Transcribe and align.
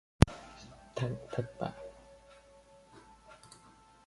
thằng 0.95 1.15
thất 1.31 1.51
bại 1.59 1.89